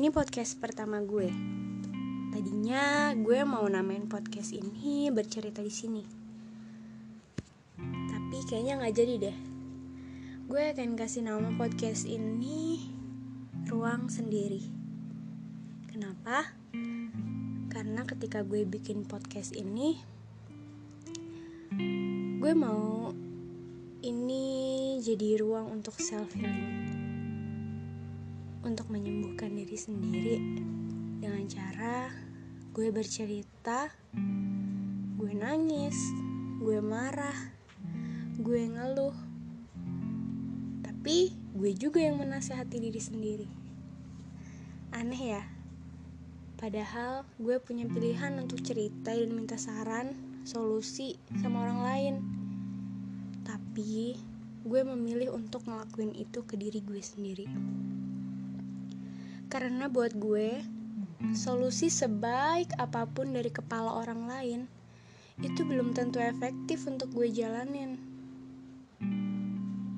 Ini 0.00 0.08
podcast 0.08 0.56
pertama 0.56 0.96
gue. 1.04 1.28
Tadinya 2.32 3.12
gue 3.12 3.44
mau 3.44 3.68
namain 3.68 4.08
podcast 4.08 4.56
ini 4.56 5.12
bercerita 5.12 5.60
di 5.60 5.68
sini. 5.68 6.00
Tapi 8.08 8.38
kayaknya 8.48 8.80
nggak 8.80 8.96
jadi 8.96 9.14
deh. 9.28 9.36
Gue 10.48 10.72
akan 10.72 10.96
kasih 10.96 11.28
nama 11.28 11.52
podcast 11.52 12.08
ini 12.08 12.80
Ruang 13.68 14.08
Sendiri. 14.08 14.64
Kenapa? 15.92 16.48
Karena 17.68 18.00
ketika 18.08 18.40
gue 18.40 18.64
bikin 18.64 19.04
podcast 19.04 19.52
ini, 19.52 20.00
gue 22.40 22.52
mau 22.56 23.12
ini 24.00 24.96
jadi 25.04 25.44
ruang 25.44 25.68
untuk 25.68 26.00
self 26.00 26.32
healing 26.32 26.89
untuk 28.60 28.92
menyembuhkan 28.92 29.52
diri 29.56 29.76
sendiri 29.76 30.36
dengan 31.20 31.44
cara 31.48 32.12
gue 32.70 32.88
bercerita, 32.94 33.90
gue 35.16 35.32
nangis, 35.34 35.96
gue 36.60 36.78
marah, 36.78 37.36
gue 38.38 38.62
ngeluh. 38.68 39.16
Tapi 40.86 41.32
gue 41.56 41.72
juga 41.74 42.04
yang 42.04 42.20
menasehati 42.20 42.76
diri 42.78 43.00
sendiri. 43.00 43.48
Aneh 44.92 45.22
ya? 45.36 45.42
Padahal 46.60 47.24
gue 47.40 47.56
punya 47.56 47.88
pilihan 47.88 48.36
untuk 48.36 48.60
cerita 48.60 49.16
dan 49.16 49.32
minta 49.32 49.56
saran, 49.56 50.12
solusi 50.44 51.16
sama 51.40 51.64
orang 51.64 51.80
lain. 51.80 52.14
Tapi 53.48 54.20
gue 54.60 54.80
memilih 54.84 55.32
untuk 55.32 55.64
ngelakuin 55.64 56.12
itu 56.12 56.44
ke 56.44 56.60
diri 56.60 56.84
gue 56.84 57.00
sendiri. 57.00 57.48
Karena 59.50 59.90
buat 59.90 60.14
gue, 60.14 60.62
solusi 61.34 61.90
sebaik 61.90 62.70
apa 62.78 63.02
pun 63.10 63.34
dari 63.34 63.50
kepala 63.50 63.98
orang 63.98 64.30
lain 64.30 64.60
itu 65.40 65.64
belum 65.64 65.96
tentu 65.96 66.20
efektif 66.20 66.84
untuk 66.84 67.10
gue 67.16 67.32
jalanin. 67.32 67.96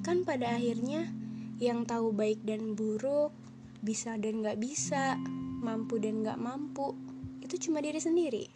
Kan 0.00 0.22
pada 0.22 0.54
akhirnya 0.54 1.10
yang 1.58 1.84
tahu 1.84 2.14
baik 2.14 2.40
dan 2.46 2.78
buruk, 2.78 3.34
bisa 3.82 4.14
dan 4.16 4.40
gak 4.40 4.62
bisa, 4.62 5.18
mampu 5.60 5.98
dan 5.98 6.22
gak 6.22 6.38
mampu, 6.38 6.94
itu 7.42 7.68
cuma 7.68 7.82
diri 7.82 7.98
sendiri. 7.98 8.46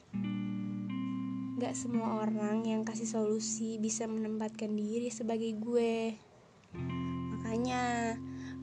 Gak 1.58 1.74
semua 1.74 2.22
orang 2.22 2.62
yang 2.62 2.86
kasih 2.86 3.10
solusi 3.10 3.82
bisa 3.82 4.06
menempatkan 4.06 4.70
diri 4.72 5.10
sebagai 5.10 5.50
gue. 5.58 6.14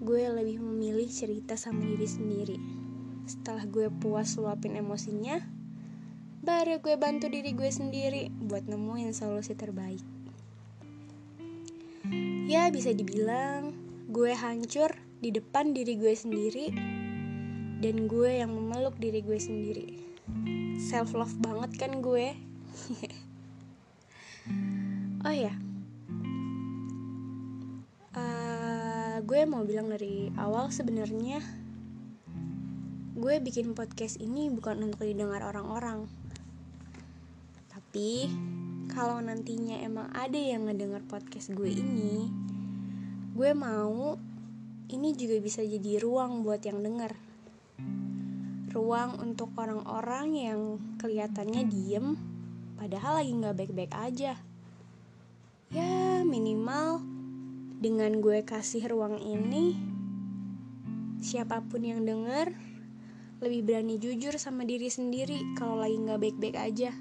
Gue 0.06 0.30
lebih 0.30 0.62
memilih 0.62 1.10
cerita 1.10 1.58
sama 1.58 1.82
diri 1.82 2.06
sendiri. 2.06 2.58
Setelah 3.26 3.66
gue 3.66 3.90
puas 3.90 4.38
luapin 4.38 4.78
emosinya, 4.78 5.42
baru 6.46 6.78
gue 6.78 6.94
bantu 6.94 7.26
diri 7.26 7.58
gue 7.58 7.74
sendiri 7.74 8.30
buat 8.30 8.70
nemuin 8.70 9.18
solusi 9.18 9.58
terbaik. 9.58 10.06
Ya, 12.46 12.70
bisa 12.70 12.94
dibilang 12.94 13.74
gue 14.14 14.30
hancur 14.38 14.94
di 15.18 15.34
depan 15.34 15.74
diri 15.74 15.98
gue 15.98 16.14
sendiri 16.14 16.70
dan 17.82 18.06
gue 18.06 18.46
yang 18.46 18.54
memeluk 18.54 18.94
diri 19.02 19.26
gue 19.26 19.42
sendiri. 19.42 20.06
Self 20.78 21.18
love 21.18 21.34
banget 21.42 21.82
kan 21.82 22.06
gue. 22.06 22.38
oh 25.26 25.34
ya, 25.34 25.58
gue 29.26 29.42
mau 29.50 29.66
bilang 29.66 29.90
dari 29.90 30.30
awal 30.38 30.70
sebenarnya 30.70 31.42
gue 33.18 33.36
bikin 33.42 33.74
podcast 33.74 34.22
ini 34.22 34.54
bukan 34.54 34.86
untuk 34.86 35.02
didengar 35.02 35.42
orang-orang. 35.42 36.06
Tapi 37.74 38.30
kalau 38.94 39.18
nantinya 39.18 39.82
emang 39.82 40.14
ada 40.14 40.38
yang 40.38 40.70
ngedengar 40.70 41.02
podcast 41.10 41.58
gue 41.58 41.74
ini 41.74 42.30
gue 43.34 43.52
mau 43.58 44.14
ini 44.94 45.10
juga 45.18 45.42
bisa 45.42 45.66
jadi 45.66 45.98
ruang 45.98 46.46
buat 46.46 46.62
yang 46.62 46.86
denger. 46.86 47.18
Ruang 48.78 49.26
untuk 49.26 49.50
orang-orang 49.58 50.28
yang 50.38 50.62
kelihatannya 51.02 51.66
diem 51.66 52.14
padahal 52.78 53.26
lagi 53.26 53.34
nggak 53.34 53.58
baik-baik 53.58 53.94
aja. 53.98 54.38
Ya 55.74 56.22
minimal 56.22 57.15
dengan 57.80 58.24
gue 58.24 58.44
kasih 58.48 58.88
ruang 58.88 59.20
ini, 59.20 59.76
siapa 61.20 61.60
pun 61.66 61.84
yang 61.84 62.06
denger 62.06 62.56
lebih 63.44 63.68
berani 63.68 64.00
jujur 64.00 64.40
sama 64.40 64.64
diri 64.64 64.88
sendiri 64.88 65.56
kalau 65.60 65.84
lagi 65.84 66.00
nggak 66.00 66.22
baik-baik 66.22 66.58
aja. 66.58 66.92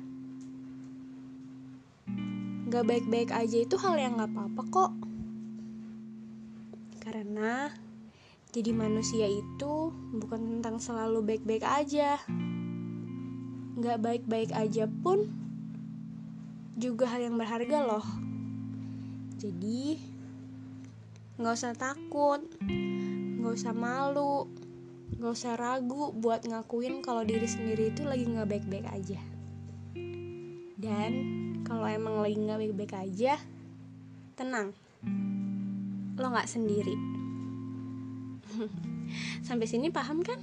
Gak 2.64 2.90
baik-baik 2.90 3.30
aja 3.30 3.58
itu 3.62 3.78
hal 3.78 3.94
yang 3.94 4.18
nggak 4.18 4.34
apa-apa 4.34 4.62
kok. 4.66 4.92
Karena 7.06 7.70
jadi 8.50 8.74
manusia 8.74 9.30
itu 9.30 9.94
bukan 10.18 10.58
tentang 10.58 10.82
selalu 10.82 11.22
baik-baik 11.22 11.62
aja. 11.62 12.18
Gak 13.78 13.98
baik-baik 14.02 14.50
aja 14.50 14.90
pun 14.90 15.30
juga 16.74 17.06
hal 17.14 17.30
yang 17.30 17.38
berharga 17.38 17.86
loh. 17.86 18.06
Jadi 19.38 20.13
Nggak 21.34 21.54
usah 21.58 21.74
takut, 21.74 22.46
nggak 23.42 23.54
usah 23.58 23.74
malu, 23.74 24.46
nggak 25.18 25.34
usah 25.34 25.58
ragu 25.58 26.14
buat 26.14 26.46
ngakuin 26.46 27.02
kalau 27.02 27.26
diri 27.26 27.50
sendiri 27.50 27.90
itu 27.90 28.06
lagi 28.06 28.22
nggak 28.22 28.46
baik-baik 28.46 28.86
aja. 28.86 29.18
Dan 30.78 31.12
kalau 31.66 31.90
emang 31.90 32.22
lagi 32.22 32.38
nggak 32.38 32.60
baik-baik 32.62 32.94
aja, 32.94 33.34
tenang, 34.38 34.78
lo 36.14 36.26
nggak 36.30 36.46
sendiri. 36.46 36.94
Sampai 39.46 39.66
sini 39.66 39.90
paham 39.90 40.22
kan? 40.22 40.38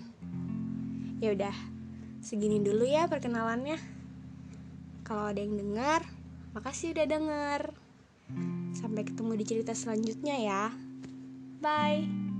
Ya 1.23 1.31
udah, 1.31 1.55
segini 2.19 2.59
dulu 2.59 2.83
ya 2.83 3.07
perkenalannya. 3.07 3.79
Kalau 5.07 5.31
ada 5.31 5.39
yang 5.39 5.55
dengar, 5.55 6.03
makasih 6.51 6.91
udah 6.91 7.07
denger. 7.07 7.80
Sampai 8.91 9.07
ketemu 9.07 9.39
di 9.39 9.45
cerita 9.47 9.71
selanjutnya 9.71 10.35
ya. 10.35 10.63
Bye. 11.63 12.30